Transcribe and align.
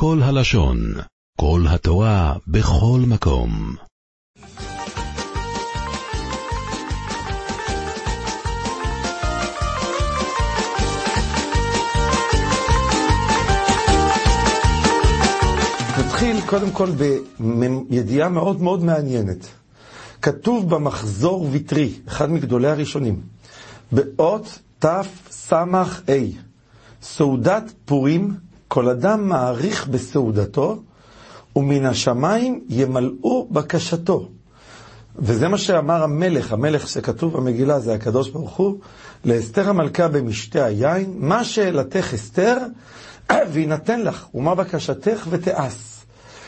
כל 0.00 0.20
הלשון, 0.22 0.78
כל 1.40 1.64
התורה, 1.68 2.34
בכל 2.46 3.00
מקום. 3.06 3.74
נתחיל 15.98 16.36
קודם 16.46 16.70
כל 16.70 16.90
בידיעה 16.90 18.28
מאוד 18.28 18.62
מאוד 18.62 18.84
מעניינת. 18.84 19.48
כתוב 20.22 20.70
במחזור 20.70 21.48
ויטרי, 21.50 21.92
אחד 22.08 22.30
מגדולי 22.30 22.68
הראשונים, 22.68 23.20
באות 23.92 24.58
תס"ה, 24.78 25.64
סעודת 27.02 27.72
פורים, 27.84 28.47
כל 28.68 28.88
אדם 28.88 29.28
מעריך 29.28 29.86
בסעודתו, 29.86 30.82
ומן 31.56 31.86
השמיים 31.86 32.64
ימלאו 32.68 33.48
בקשתו. 33.50 34.28
וזה 35.16 35.48
מה 35.48 35.58
שאמר 35.58 36.02
המלך, 36.02 36.52
המלך 36.52 36.88
שכתוב 36.88 37.36
במגילה 37.36 37.80
זה 37.80 37.94
הקדוש 37.94 38.30
ברוך 38.30 38.56
הוא, 38.56 38.78
לאסתר 39.24 39.68
המלכה 39.68 40.08
במשתה 40.08 40.64
היין, 40.64 41.14
מה 41.16 41.44
שאלתך 41.44 42.14
אסתר, 42.14 42.56
ויינתן 43.52 44.00
לך, 44.00 44.26
ומה 44.34 44.54
בקשתך 44.54 45.26
ותעש. 45.30 45.74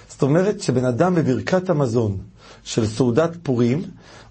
זאת 0.09 0.23
אומרת 0.23 0.61
שבן 0.61 0.85
אדם 0.85 1.15
בברכת 1.15 1.71
המזון 1.71 2.17
של 2.65 2.87
סעודת 2.87 3.31
פורים, 3.43 3.83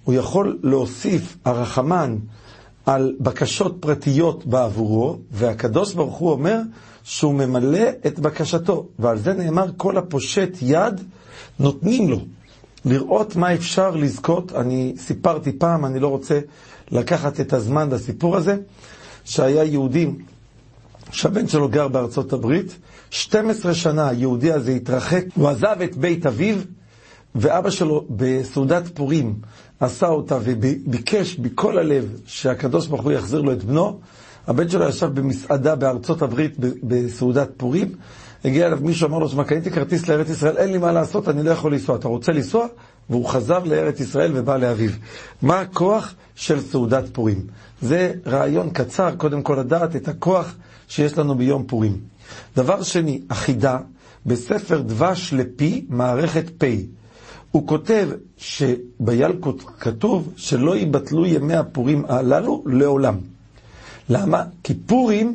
הוא 0.03 0.15
יכול 0.15 0.59
להוסיף 0.63 1.37
הרחמן 1.45 2.17
על 2.89 3.15
בקשות 3.19 3.77
פרטיות 3.79 4.45
בעבורו, 4.45 5.17
והקדוש 5.31 5.93
ברוך 5.93 6.15
הוא 6.17 6.31
אומר 6.31 6.59
שהוא 7.03 7.33
ממלא 7.33 7.87
את 8.07 8.19
בקשתו, 8.19 8.87
ועל 8.99 9.17
זה 9.17 9.33
נאמר 9.33 9.65
כל 9.77 9.97
הפושט 9.97 10.49
יד 10.61 11.01
נותנים 11.59 12.09
לו. 12.09 12.19
לראות 12.85 13.35
מה 13.35 13.53
אפשר 13.53 13.89
לזכות, 13.95 14.51
אני 14.51 14.93
סיפרתי 14.97 15.51
פעם, 15.51 15.85
אני 15.85 15.99
לא 15.99 16.07
רוצה 16.07 16.39
לקחת 16.91 17.39
את 17.39 17.53
הזמן 17.53 17.89
לסיפור 17.89 18.37
הזה, 18.37 18.57
שהיה 19.25 19.63
יהודי 19.63 20.09
שהבן 21.11 21.47
שלו 21.47 21.69
גר 21.69 21.87
בארצות 21.87 22.33
הברית, 22.33 22.75
12 23.09 23.73
שנה 23.73 24.07
היהודי 24.07 24.51
הזה 24.51 24.71
התרחק, 24.71 25.23
הוא 25.35 25.49
עזב 25.49 25.77
את 25.83 25.97
בית 25.97 26.25
אביו, 26.25 26.55
ואבא 27.35 27.69
שלו 27.69 28.05
בסעודת 28.09 28.83
פורים 28.93 29.35
עשה 29.79 30.07
אותה 30.07 30.37
וביקש 30.43 31.39
מכל 31.39 31.77
הלב 31.77 32.19
שהקדוש 32.25 32.87
ברוך 32.87 33.01
הוא 33.01 33.11
יחזיר 33.11 33.41
לו 33.41 33.53
את 33.53 33.63
בנו. 33.63 33.99
הבן 34.47 34.69
שלו 34.69 34.89
ישב 34.89 35.05
במסעדה 35.13 35.75
בארצות 35.75 36.21
הברית 36.21 36.55
בסעודת 36.83 37.49
פורים, 37.57 37.95
הגיע 38.45 38.67
אליו 38.67 38.77
מישהו, 38.81 39.07
אמר 39.07 39.19
לו, 39.19 39.29
שמע, 39.29 39.43
קניתי 39.43 39.71
כרטיס 39.71 40.07
לארץ 40.07 40.29
ישראל, 40.29 40.57
אין 40.57 40.71
לי 40.71 40.77
מה 40.77 40.91
לעשות, 40.91 41.29
אני 41.29 41.43
לא 41.43 41.51
יכול 41.51 41.73
לנסוע. 41.73 41.95
אתה 41.95 42.07
רוצה 42.07 42.31
לנסוע? 42.31 42.67
והוא 43.09 43.25
חזר 43.25 43.59
לארץ 43.59 43.99
ישראל 43.99 44.31
ובא 44.35 44.57
לאביו. 44.57 44.91
מה 45.41 45.59
הכוח 45.59 46.13
של 46.35 46.61
סעודת 46.61 47.03
פורים? 47.13 47.47
זה 47.81 48.13
רעיון 48.27 48.69
קצר, 48.69 49.15
קודם 49.15 49.41
כל 49.41 49.55
לדעת 49.59 49.95
את 49.95 50.07
הכוח 50.07 50.55
שיש 50.87 51.17
לנו 51.17 51.35
ביום 51.35 51.63
פורים. 51.67 51.97
דבר 52.55 52.83
שני, 52.83 53.21
אחידה, 53.27 53.77
בספר 54.25 54.81
דבש 54.81 55.33
לפי, 55.33 55.85
מערכת 55.89 56.45
פ'. 56.57 56.65
הוא 57.51 57.67
כותב 57.67 58.09
שבילקוט 58.37 59.63
כתוב 59.79 60.33
שלא 60.35 60.75
ייבטלו 60.75 61.25
ימי 61.25 61.55
הפורים 61.55 62.05
הללו 62.07 62.63
לעולם. 62.65 63.17
למה? 64.09 64.43
כי 64.63 64.73
פורים 64.73 65.33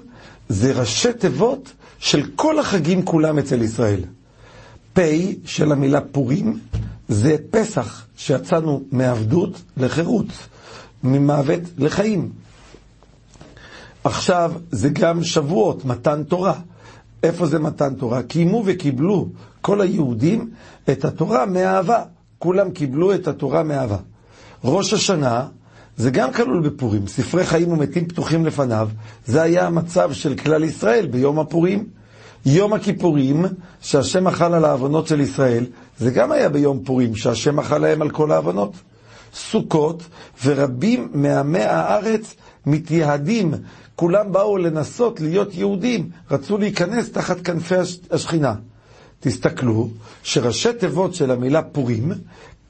זה 0.48 0.73
ראשי 0.73 1.12
תיבות 1.12 1.73
של 1.98 2.27
כל 2.37 2.59
החגים 2.59 3.05
כולם 3.05 3.39
אצל 3.39 3.62
ישראל. 3.62 4.01
פ' 4.92 5.01
של 5.45 5.73
המילה 5.73 6.01
פורים 6.01 6.59
זה 7.09 7.37
פסח, 7.51 8.07
שיצאנו 8.17 8.83
מעבדות 8.92 9.62
לחירות, 9.77 10.27
ממוות 11.05 11.61
לחיים. 11.79 12.31
עכשיו 14.05 14.52
זה 14.70 14.89
גם 14.89 15.25
שבועות, 15.25 15.85
מתן 15.85 16.23
תורה. 16.25 16.55
איפה 17.24 17.46
זה 17.46 17.58
מתן 17.58 17.95
תורה? 17.95 18.23
קיימו 18.23 18.62
וקיבלו 18.67 19.29
כל 19.61 19.80
היהודים 19.80 20.51
את 20.90 21.05
התורה 21.05 21.46
מאהבה. 21.46 22.02
כולם 22.39 22.70
קיבלו 22.70 23.14
את 23.14 23.29
התורה 23.29 23.62
מאהבה. 23.62 23.96
ראש 24.64 24.92
השנה 24.92 25.46
זה 25.96 26.11
גם 26.11 26.33
כלול 26.33 26.68
בפורים. 26.68 27.07
ספרי 27.07 27.45
חיים 27.45 27.73
ומתים 27.73 28.08
פתוחים 28.08 28.46
לפניו. 28.46 28.89
זה 29.27 29.42
היה 29.42 29.67
המצב 29.67 30.13
של 30.13 30.36
כלל 30.36 30.64
ישראל 30.64 31.07
ביום 31.07 31.39
הפורים. 31.39 31.86
יום 32.46 32.73
הכיפורים, 32.73 33.45
שהשם 33.80 34.29
אכל 34.29 34.55
על 34.55 34.64
העוונות 34.64 35.07
של 35.07 35.20
ישראל, 35.20 35.67
זה 35.98 36.11
גם 36.11 36.33
היה 36.33 36.48
ביום 36.48 36.84
פורים, 36.84 37.17
שהשם 37.17 37.58
אכל 37.58 37.79
להם 37.79 38.02
על 38.02 38.11
כל 38.11 38.33
העוונות. 38.33 38.73
סוכות, 39.34 40.02
ורבים 40.45 41.08
מעמי 41.14 41.62
הארץ 41.62 42.34
מתייהדים. 42.67 43.55
כולם 43.96 44.33
באו 44.33 44.56
לנסות 44.56 45.20
להיות 45.20 45.55
יהודים, 45.55 46.11
רצו 46.30 46.58
להיכנס 46.58 47.11
תחת 47.12 47.40
כנפי 47.40 47.74
השכינה. 48.11 48.55
תסתכלו, 49.20 49.89
שראשי 50.22 50.72
תיבות 50.72 51.14
של 51.14 51.30
המילה 51.30 51.62
פורים, 51.62 52.12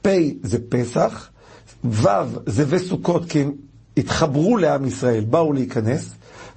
פ' 0.01 0.09
זה 0.43 0.57
פסח, 0.69 1.29
ו' 1.85 2.07
זה 2.45 2.63
וסוכות, 2.67 3.25
כי 3.29 3.41
הם 3.41 3.51
התחברו 3.97 4.57
לעם 4.57 4.85
ישראל, 4.85 5.23
באו 5.23 5.53
להיכנס, 5.53 6.09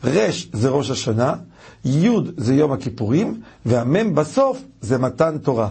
ר' 0.04 0.26
זה 0.52 0.69
ראש 0.69 0.90
השנה, 0.90 1.34
י' 1.84 2.08
זה 2.36 2.54
יום 2.54 2.72
הכיפורים, 2.72 3.40
והמ' 3.66 4.14
בסוף 4.14 4.62
זה 4.80 4.98
מתן 4.98 5.38
תורה. 5.38 5.69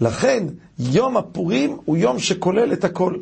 לכן, 0.00 0.44
יום 0.78 1.16
הפורים 1.16 1.76
הוא 1.84 1.96
יום 1.96 2.18
שכולל 2.18 2.72
את 2.72 2.84
הכל. 2.84 3.14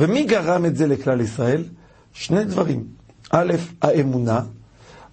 ומי 0.00 0.24
גרם 0.24 0.64
את 0.66 0.76
זה 0.76 0.86
לכלל 0.86 1.20
ישראל? 1.20 1.64
שני 2.12 2.44
דברים. 2.44 2.84
א', 3.30 3.54
האמונה, 3.82 4.40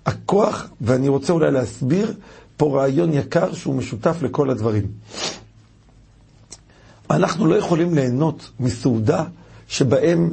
הכוח, 0.06 0.68
ואני 0.82 1.08
רוצה 1.10 1.34
אולי 1.34 1.52
להסביר 1.52 2.14
פה 2.58 2.80
רעיון 2.80 3.14
יקר 3.14 3.54
שהוא 3.54 3.76
משותף 3.76 4.18
לכל 4.22 4.50
הדברים. 4.50 4.88
אנחנו 7.12 7.48
לא 7.48 7.56
יכולים 7.56 7.96
ליהנות 7.96 8.50
מסעודה 8.60 9.24
שבהם 9.68 10.30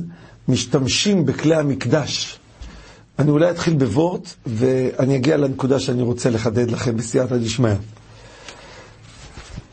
משתמשים 0.49 1.27
בכלי 1.27 1.55
המקדש. 1.55 2.39
אני 3.19 3.31
אולי 3.31 3.51
אתחיל 3.51 3.75
בוורט, 3.75 4.29
ואני 4.47 5.17
אגיע 5.17 5.37
לנקודה 5.37 5.81
שאני 5.81 6.03
רוצה 6.03 6.31
לחדד 6.31 6.71
לכם 6.71 6.97
בסייעתא 6.97 7.37
דשמיא. 7.37 7.75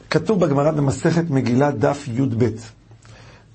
כתוב 0.09 0.40
בגמרא 0.46 0.72
במסכת 0.72 1.30
מגילה 1.30 1.72
דף 1.72 2.08
י"ב. 2.08 2.50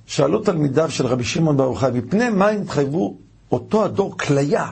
שאלו 0.07 0.39
תלמידיו 0.39 0.91
של 0.91 1.07
רבי 1.07 1.25
שמעון 1.25 1.57
בר 1.57 1.65
יוחאי, 1.65 1.91
מפני 1.95 2.29
מה 2.31 2.49
התחייבו 2.49 3.17
אותו 3.53 3.85
הדור 3.85 4.19
כליה 4.19 4.67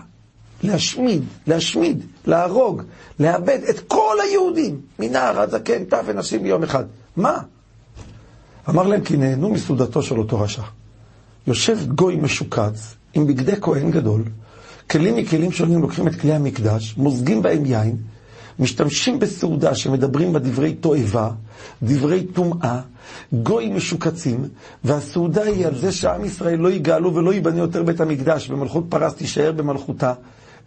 להשמיד, 0.62 1.22
להשמיד, 1.46 2.04
להרוג, 2.26 2.82
לאבד 3.20 3.58
את 3.70 3.80
כל 3.80 4.16
היהודים, 4.28 4.80
מנער 4.98 5.40
עד 5.40 5.50
זקן, 5.50 5.84
טף 5.84 6.02
ונשים 6.06 6.42
ביום 6.42 6.62
אחד. 6.62 6.84
מה? 7.16 7.38
אמר 8.68 8.82
להם 8.82 9.00
כי 9.00 9.16
נהנו 9.16 9.50
מסעודתו 9.50 10.02
של 10.02 10.18
אותו 10.18 10.40
רשע. 10.40 10.62
יושב 11.46 11.78
גוי 11.94 12.16
משוקץ 12.16 12.94
עם 13.14 13.26
בגדי 13.26 13.60
כהן 13.60 13.90
גדול, 13.90 14.24
כלים 14.90 15.16
מכלים 15.16 15.52
שונים 15.52 15.82
לוקחים 15.82 16.08
את 16.08 16.14
כלי 16.20 16.32
המקדש, 16.32 16.94
מוזגים 16.96 17.42
בהם 17.42 17.66
יין, 17.66 17.96
משתמשים 18.58 19.18
בסעודה 19.18 19.74
שמדברים 19.74 20.32
בה 20.32 20.38
דברי 20.38 20.74
תועבה, 20.74 21.30
דברי 21.82 22.24
טומאה, 22.24 22.80
גוי 23.32 23.68
משוקצים, 23.68 24.44
והסעודה 24.84 25.42
היא 25.42 25.66
על 25.66 25.78
זה 25.78 25.92
שעם 25.92 26.24
ישראל 26.24 26.58
לא 26.58 26.70
יגאלו 26.70 27.14
ולא 27.14 27.32
ייבנה 27.34 27.58
יותר 27.58 27.82
בית 27.82 28.00
המקדש, 28.00 28.50
ומלכות 28.50 28.84
פרס 28.88 29.14
תישאר 29.14 29.52
במלכותה. 29.52 30.12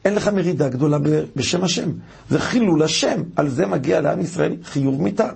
אין 0.06 0.16
לך 0.16 0.28
מרידה 0.28 0.70
גדולה 0.70 0.98
בשם 1.36 1.64
השם. 1.64 1.90
זה 2.30 2.40
חילול 2.40 2.84
השם. 2.84 3.22
על 3.36 3.50
זה 3.50 3.66
מגיע 3.66 4.02
לעם 4.02 4.22
ישראל 4.22 4.56
חיוב 4.64 5.02
מיתה. 5.02 5.28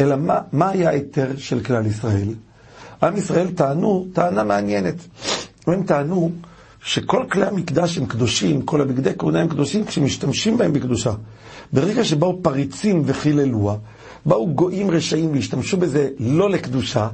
אלא 0.00 0.16
מה, 0.16 0.40
מה 0.52 0.68
היה 0.68 0.88
ההיתר 0.88 1.28
של 1.36 1.60
כלל 1.60 1.86
ישראל? 1.86 2.28
עם 3.02 3.16
ישראל 3.16 3.50
טענו 3.50 4.06
טענה 4.12 4.44
מעניינת. 4.44 4.94
הם 5.66 5.82
טענו 5.82 6.30
שכל 6.82 7.24
כלי 7.30 7.46
המקדש 7.46 7.98
הם 7.98 8.06
קדושים, 8.06 8.62
כל 8.62 8.80
הבגדי 8.80 9.10
כהונה 9.18 9.40
הם 9.40 9.48
קדושים 9.48 9.84
כשמשתמשים 9.84 10.58
בהם 10.58 10.72
בקדושה. 10.72 11.12
ברגע 11.72 12.04
שבאו 12.04 12.42
פריצים 12.42 13.02
וחיללוה, 13.06 13.76
באו 14.26 14.48
גויים 14.54 14.90
רשעים 14.90 15.32
והשתמשו 15.32 15.76
בזה 15.76 16.08
לא 16.18 16.50
לקדושה, 16.50 17.08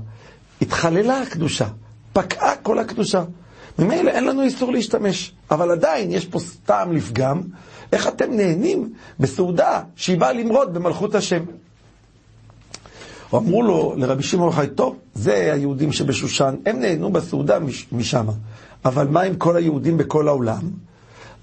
התחללה 0.63 1.21
הקדושה, 1.21 1.67
פקעה 2.13 2.57
כל 2.57 2.79
הקדושה. 2.79 3.25
ממילא 3.79 4.11
אין 4.11 4.25
לנו 4.25 4.43
איסור 4.43 4.73
להשתמש, 4.73 5.33
אבל 5.51 5.71
עדיין 5.71 6.13
יש 6.13 6.25
פה 6.27 6.39
טעם 6.65 6.93
לפגם, 6.93 7.41
איך 7.93 8.09
אתם 8.09 8.33
נהנים 8.33 8.93
בסעודה 9.21 9.81
שהיא 9.97 10.19
באה 10.19 10.33
למרוד 10.33 10.75
במלכות 10.75 11.15
השם. 11.15 11.43
אמרו 13.35 13.63
לו, 13.63 13.95
לרבי 13.97 14.23
שמעון 14.23 14.53
חי, 14.53 14.67
טוב, 14.75 14.97
זה 15.15 15.53
היהודים 15.53 15.93
שבשושן, 15.93 16.55
הם 16.67 16.81
נהנו 16.81 17.13
בסעודה 17.13 17.59
משם, 17.93 18.27
אבל 18.85 19.09
מה 19.09 19.21
עם 19.23 19.37
כל 19.37 19.57
היהודים 19.57 19.97
בכל 19.97 20.29
העולם? 20.29 20.61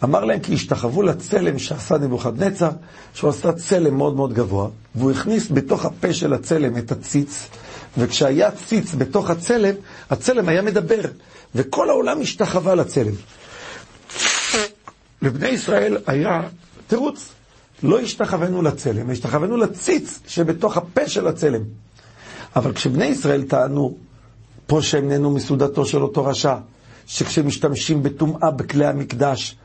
אמר 0.03 0.25
להם 0.25 0.39
כי 0.39 0.53
השתחוו 0.53 1.01
לצלם 1.01 1.59
שעשה 1.59 1.97
נבוכדנצר, 1.97 2.69
שהוא 3.13 3.29
עשה 3.29 3.51
צלם 3.53 3.97
מאוד 3.97 4.15
מאוד 4.15 4.33
גבוה, 4.33 4.67
והוא 4.95 5.11
הכניס 5.11 5.51
בתוך 5.51 5.85
הפה 5.85 6.13
של 6.13 6.33
הצלם 6.33 6.77
את 6.77 6.91
הציץ, 6.91 7.47
וכשהיה 7.97 8.51
ציץ 8.51 8.95
בתוך 8.95 9.29
הצלם, 9.29 9.75
הצלם 10.09 10.49
היה 10.49 10.61
מדבר, 10.61 11.01
וכל 11.55 11.89
העולם 11.89 12.21
השתחווה 12.21 12.75
לצלם. 12.75 13.13
לבני 15.21 15.47
ישראל 15.47 15.97
היה 16.07 16.41
תירוץ, 16.87 17.29
לא 17.83 17.99
השתחווינו 17.99 18.61
לצלם, 18.61 19.09
השתחווינו 19.09 19.57
לציץ 19.57 20.19
שבתוך 20.27 20.77
הפה 20.77 21.07
של 21.07 21.27
הצלם. 21.27 21.61
אבל 22.55 22.73
כשבני 22.73 23.05
ישראל 23.05 23.43
טענו, 23.43 23.97
פה 24.67 24.81
שהם 24.81 25.07
נהנו 25.09 25.31
מסעודתו 25.31 25.85
של 25.85 26.01
אותו 26.03 26.25
רשע, 26.25 26.55
שכשמשתמשים 27.11 28.03
בטומאה 28.03 28.51
בכלי 28.51 28.85
המקדש, 28.85 29.55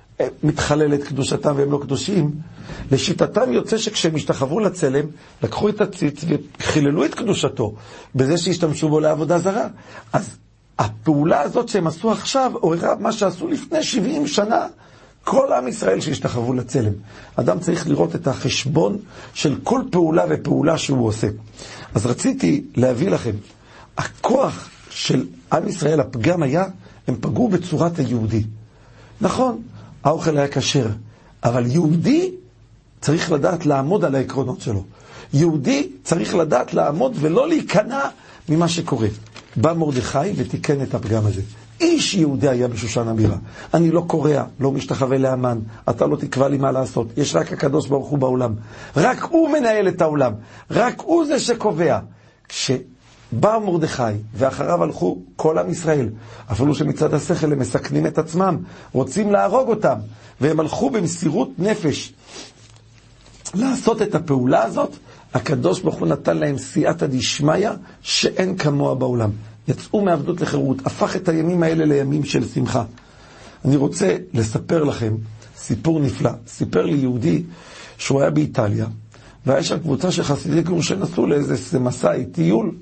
מתחללת 0.43 1.03
קדושתם 1.03 1.55
והם 1.57 1.73
לא 1.73 1.79
קדושים, 1.83 2.31
לשיטתם 2.93 3.53
יוצא 3.53 3.79
שכשהם 3.79 4.15
השתחוו 4.15 4.61
לצלם, 4.61 5.07
לקחו 5.43 5.69
את 5.69 5.81
הציץ 5.81 6.25
וחיללו 6.59 7.05
את 7.05 7.15
קדושתו, 7.15 7.75
בזה 8.15 8.39
שהשתמשו 8.39 8.89
בו 8.89 9.01
לעבודה 9.01 9.39
זרה. 9.39 9.67
אז 10.13 10.37
הפעולה 10.79 11.41
הזאת 11.41 11.69
שהם 11.69 11.87
עשו 11.87 12.11
עכשיו, 12.13 12.53
עוררה 12.55 12.95
מה 13.01 13.13
שעשו 13.13 13.49
לפני 13.49 13.83
70 13.83 14.27
שנה, 14.27 14.67
כל 15.25 15.53
עם 15.53 15.69
ישראל 15.69 16.01
שהשתחוו 16.01 16.53
לצלם. 16.53 16.93
אדם 17.37 17.61
צריך 17.61 17.89
לראות 17.89 18.15
את 18.15 18.27
החשבון 18.27 18.99
של 19.35 19.57
כל 19.63 19.81
פעולה 19.91 20.25
ופעולה 20.29 20.79
שהוא 20.79 21.07
עושה. 21.07 21.29
אז 21.95 22.07
רציתי 22.07 22.65
להביא 22.77 23.11
לכם, 23.11 23.35
הכוח 23.99 24.69
של 24.91 25.27
עם 25.53 25.69
ישראל, 25.69 26.01
הפגם 26.01 26.43
היה, 26.43 26.65
הם 27.09 27.15
פגעו 27.21 27.49
בצורת 27.49 27.99
היהודי. 27.99 28.45
נכון, 29.21 29.63
האוכל 30.05 30.39
היה 30.39 30.49
כשר, 30.49 30.87
אבל 31.45 31.67
יהודי 31.67 32.33
צריך 33.01 33.33
לדעת 33.33 33.67
לעמוד 33.67 34.05
על 34.05 34.15
העקרונות 34.15 34.61
שלו. 34.61 34.85
יהודי 35.35 35.89
צריך 36.05 36.35
לדעת 36.35 36.75
לעמוד 36.75 37.17
ולא 37.21 37.49
להיכנע 37.49 38.01
ממה 38.49 38.69
שקורה. 38.69 39.09
בא 39.57 39.73
מרדכי 39.73 40.19
ותיקן 40.37 40.83
את 40.83 40.95
הפגם 40.95 41.27
הזה. 41.27 41.43
איש 41.81 42.15
יהודי 42.15 42.49
היה 42.49 42.69
בשושן 42.69 43.09
הבירה. 43.09 43.37
אני 43.75 43.91
לא 43.91 44.05
קורע, 44.07 44.45
לא 44.61 44.73
משתחווה 44.73 45.19
לאמן, 45.19 45.59
אתה 45.91 46.07
לא 46.07 46.17
תקבע 46.17 46.49
לי 46.49 46.59
מה 46.59 46.73
לעשות. 46.73 47.07
יש 47.17 47.37
רק 47.37 47.53
הקדוש 47.53 47.89
ברוך 47.89 48.09
הוא 48.09 48.19
בעולם. 48.19 48.55
רק 48.97 49.23
הוא 49.23 49.51
מנהל 49.51 49.89
את 49.89 50.03
העולם. 50.03 50.33
רק 50.71 51.01
הוא 51.01 51.25
זה 51.27 51.41
שקובע. 51.41 51.99
כשבא 53.31 53.59
מרדכי 53.65 54.03
ואחריו 54.35 54.83
הלכו 54.83 55.19
כל 55.37 55.59
עם 55.59 55.71
ישראל, 55.71 56.09
אפילו 56.53 56.75
שמצד 56.75 57.15
השכל 57.15 57.53
הם 57.53 57.59
מסכנים 57.59 58.07
את 58.07 58.19
עצמם, 58.19 58.57
רוצים 58.93 59.33
להרוג 59.33 59.69
אותם, 59.69 59.99
והם 60.41 60.61
הלכו 60.61 60.91
במסירות 60.91 61.51
נפש 61.59 62.13
לעשות 63.55 64.03
את 64.03 64.15
הפעולה 64.15 64.63
הזאת, 64.63 64.97
הקדוש 65.35 65.81
ברוך 65.81 65.97
הוא 65.97 66.09
נתן 66.09 66.37
להם 66.39 66.59
סייעתא 66.59 67.07
דשמיא 67.07 67.71
שאין 68.03 68.57
כמוה 68.57 68.95
בעולם. 68.95 69.31
יצאו 69.69 70.01
מעבדות 70.05 70.41
לחירות, 70.41 70.87
הפך 70.87 71.17
את 71.17 71.29
הימים 71.29 71.63
האלה 71.63 71.85
לימים 71.85 72.25
של 72.25 72.49
שמחה. 72.49 72.85
אני 73.65 73.77
רוצה 73.77 74.17
לספר 74.35 74.85
לכם 74.85 75.15
סיפור 75.57 76.01
נפלא. 76.01 76.31
סיפר 76.47 76.87
לי 76.87 76.97
יהודי 76.97 77.43
שהוא 77.99 78.21
היה 78.21 78.31
באיטליה, 78.31 78.87
והיה 79.47 79.63
שם 79.63 79.79
קבוצה 79.79 80.13
של 80.13 80.23
חסידי 80.23 80.63
גור 80.63 80.83
שנסעו 80.83 81.27
לאיזה 81.27 81.79
מסע, 81.79 82.13
טיול, 82.33 82.73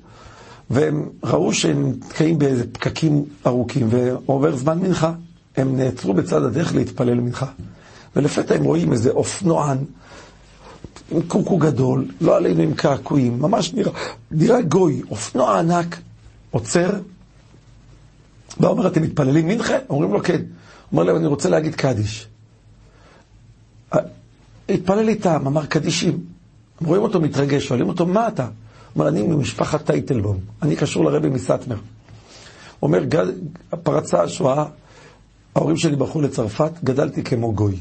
והם 0.69 1.09
ראו 1.23 1.53
שהם 1.53 1.89
נתקעים 1.89 2.39
באיזה 2.39 2.63
פקקים 2.71 3.25
ארוכים, 3.45 3.87
ועובר 3.89 4.55
זמן 4.55 4.79
מנחה. 4.79 5.13
הם 5.57 5.77
נעצרו 5.77 6.13
בצד 6.13 6.43
הדרך 6.43 6.75
להתפלל 6.75 7.19
מנחה. 7.19 7.45
ולפתע 8.15 8.55
הם 8.55 8.63
רואים 8.63 8.91
איזה 8.91 9.09
אופנוען, 9.09 9.77
עם 11.11 11.21
קוקו 11.21 11.57
גדול, 11.57 12.05
לא 12.21 12.37
עלינו 12.37 12.61
עם 12.61 12.73
קעקועים, 12.73 13.39
ממש 13.39 13.73
נראה, 13.73 13.91
נראה 14.31 14.61
גוי, 14.61 15.01
אופנוע 15.11 15.59
ענק, 15.59 15.99
עוצר, 16.51 16.89
בא 18.59 18.67
אומר, 18.67 18.87
אתם 18.87 19.01
מתפללים 19.01 19.47
מנחה? 19.47 19.73
אומרים 19.89 20.13
לו, 20.13 20.23
כן. 20.23 20.41
אומר 20.91 21.03
להם, 21.03 21.15
אני 21.15 21.27
רוצה 21.27 21.49
להגיד 21.49 21.75
קדיש. 21.75 22.27
התפלל 24.69 25.09
איתם, 25.09 25.47
אמר 25.47 25.65
קדישים. 25.65 26.19
רואים 26.85 27.03
אותו 27.03 27.21
מתרגש, 27.21 27.67
שואלים 27.67 27.87
אותו, 27.89 28.05
מה 28.05 28.27
אתה? 28.27 28.47
אומר, 28.95 29.07
אני 29.07 29.23
ממשפחת 29.23 29.85
טייטלבום, 29.85 30.39
אני 30.61 30.75
קשור 30.75 31.05
לרבי 31.05 31.29
מסטמר. 31.29 31.77
אומר, 32.81 33.03
פרצה 33.83 34.23
השואה, 34.23 34.65
ההורים 35.55 35.77
שלי 35.77 35.95
ברחו 35.95 36.21
לצרפת, 36.21 36.71
גדלתי 36.83 37.23
כמו 37.23 37.53
גוי. 37.53 37.77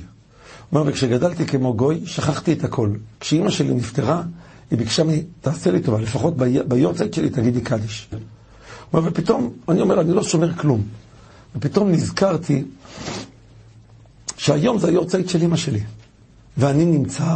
אומר, 0.72 0.84
וכשגדלתי 0.86 1.46
כמו 1.46 1.74
גוי, 1.74 2.00
שכחתי 2.04 2.52
את 2.52 2.64
הכל. 2.64 2.90
כשאימא 3.20 3.50
שלי 3.50 3.74
נפטרה, 3.74 4.22
היא 4.70 4.78
ביקשה 4.78 5.04
ממני, 5.04 5.22
תעשה 5.40 5.70
לי 5.70 5.80
טובה, 5.80 6.00
לפחות 6.00 6.36
ביורצייט 6.68 7.14
שלי 7.14 7.30
תגידי 7.30 7.60
קדיש. 7.60 8.08
אומר, 8.92 9.08
ופתאום, 9.08 9.52
אני 9.68 9.80
אומר, 9.80 10.00
אני 10.00 10.12
לא 10.12 10.22
שומר 10.22 10.52
כלום. 10.54 10.82
ופתאום 11.56 11.90
נזכרתי 11.90 12.64
שהיום 14.36 14.78
זה 14.78 14.88
היורצייט 14.88 15.28
של 15.28 15.40
אימא 15.40 15.56
שלי. 15.56 15.80
ואני 16.56 16.84
נמצא 16.84 17.34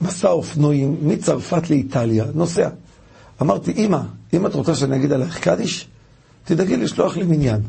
במסע 0.00 0.28
אופנועים 0.28 0.96
מצרפת 1.02 1.70
לאיטליה, 1.70 2.24
נוסע. 2.34 2.68
אמרתי, 3.42 3.72
אמא, 3.72 4.00
אם 4.34 4.46
את 4.46 4.54
רוצה 4.54 4.74
שאני 4.74 4.96
אגיד 4.96 5.12
עלייך 5.12 5.40
קדיש, 5.40 5.86
תדאגי 6.44 6.76
לשלוח 6.76 7.16
לי 7.16 7.24
מניין. 7.24 7.60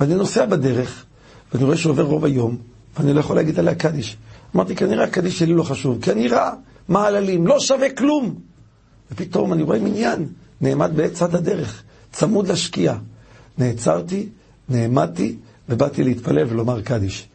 ואני 0.00 0.14
נוסע 0.14 0.46
בדרך, 0.46 1.04
ואני 1.52 1.64
רואה 1.64 1.76
שעובר 1.76 2.02
רוב 2.02 2.24
היום, 2.24 2.56
ואני 2.96 3.12
לא 3.12 3.20
יכול 3.20 3.36
להגיד 3.36 3.58
עליה 3.58 3.74
קדיש. 3.74 4.16
אמרתי, 4.56 4.76
כנראה 4.76 5.04
הקדיש 5.04 5.38
שלי 5.38 5.54
לא 5.54 5.62
חשוב, 5.62 5.98
כי 6.02 6.12
אני 6.12 6.28
רע, 6.28 6.52
מעללים, 6.88 7.46
לא 7.46 7.60
שווה 7.60 7.90
כלום. 7.90 8.34
ופתאום 9.12 9.52
אני 9.52 9.62
רואה 9.62 9.78
מניין, 9.78 10.26
נעמד 10.60 10.90
בצד 10.96 11.34
הדרך, 11.34 11.82
צמוד 12.12 12.48
לשקיעה. 12.48 12.98
נעצרתי, 13.58 14.28
נעמדתי, 14.68 15.36
ובאתי 15.68 16.04
להתפלל 16.04 16.46
ולומר 16.48 16.82
קדיש. 16.82 17.28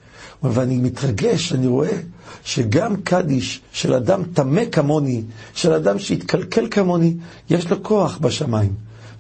ואני 0.44 0.78
מתרגש, 0.78 1.54
אני 1.54 1.68
רואה 1.68 1.98
שגם 2.44 2.96
קדיש 2.96 3.62
של 3.72 3.94
אדם 3.94 4.24
טמא 4.34 4.64
כמוני, 4.72 5.22
של 5.54 5.74
אדם 5.74 6.00
שהתקלקל 6.00 6.68
כמוני, 6.72 7.16
יש 7.50 7.70
לו 7.70 7.84
כוח 7.84 8.18
בשמיים. 8.18 8.74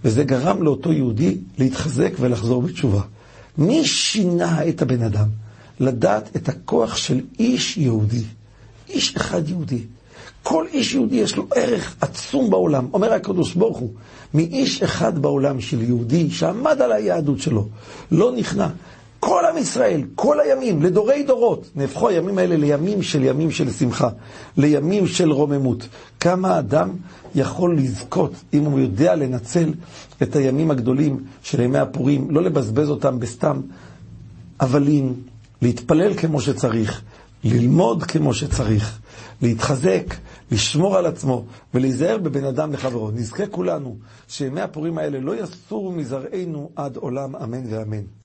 וזה 0.03 0.23
גרם 0.23 0.63
לאותו 0.63 0.93
יהודי 0.93 1.37
להתחזק 1.57 2.11
ולחזור 2.19 2.61
בתשובה. 2.61 3.01
מי 3.57 3.85
שינה 3.85 4.67
את 4.69 4.81
הבן 4.81 5.01
אדם? 5.01 5.27
לדעת 5.79 6.35
את 6.35 6.49
הכוח 6.49 6.95
של 6.95 7.21
איש 7.39 7.77
יהודי. 7.77 8.23
איש 8.89 9.15
אחד 9.15 9.49
יהודי. 9.49 9.81
כל 10.43 10.65
איש 10.73 10.93
יהודי 10.93 11.15
יש 11.15 11.35
לו 11.35 11.47
ערך 11.55 11.95
עצום 12.01 12.49
בעולם. 12.49 12.87
אומר 12.93 13.13
הקדוש 13.13 13.53
ברוך 13.53 13.77
הוא, 13.77 13.93
מאיש 14.33 14.83
אחד 14.83 15.19
בעולם 15.19 15.61
של 15.61 15.81
יהודי 15.81 16.29
שעמד 16.29 16.81
על 16.81 16.91
היהדות 16.91 17.39
שלו, 17.39 17.67
לא 18.11 18.31
נכנע. 18.31 18.67
כל 19.19 19.43
עם 19.45 19.57
ישראל, 19.57 20.01
כל 20.15 20.39
הימים, 20.39 20.83
לדורי 20.83 21.23
דורות, 21.23 21.69
נהפכו 21.75 22.09
הימים 22.09 22.37
האלה 22.37 22.57
לימים 22.57 23.01
של 23.01 23.23
ימים 23.23 23.51
של 23.51 23.71
שמחה, 23.71 24.09
לימים 24.57 25.07
של 25.07 25.31
רוממות. 25.31 25.87
כמה 26.19 26.59
אדם 26.59 26.89
יכול 27.35 27.77
לזכות, 27.77 28.31
אם 28.53 28.63
הוא 28.63 28.79
יודע 28.79 29.15
לנצל 29.15 29.73
את 30.21 30.35
הימים 30.35 30.71
הגדולים 30.71 31.23
של 31.43 31.61
ימי 31.61 31.79
הפורים, 31.79 32.31
לא 32.31 32.41
לבזבז 32.41 32.89
אותם 32.89 33.19
בסתם 33.19 33.61
הבלים, 34.59 35.13
להתפלל 35.61 36.13
כמו 36.13 36.41
שצריך, 36.41 37.01
ללמוד 37.43 38.03
כמו 38.03 38.33
שצריך, 38.33 38.99
להתחזק, 39.41 40.15
לשמור 40.51 40.97
על 40.97 41.05
עצמו 41.05 41.45
ולהיזהר 41.73 42.17
בבן 42.17 42.43
אדם 42.43 42.73
לחברו. 42.73 43.11
נזכה 43.11 43.47
כולנו 43.47 43.95
שימי 44.27 44.61
הפורים 44.61 44.97
האלה 44.97 45.19
לא 45.19 45.43
יסורו 45.43 45.91
מזרענו 45.91 46.69
עד 46.75 46.95
עולם 46.97 47.35
אמן 47.35 47.63
ואמן. 47.69 48.24